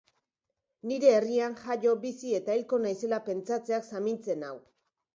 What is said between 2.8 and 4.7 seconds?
naizela pentsatzeak samintzen nau.